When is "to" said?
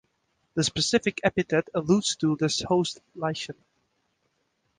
2.15-2.35